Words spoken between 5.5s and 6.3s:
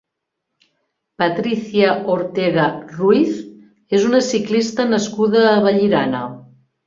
a Vallirana.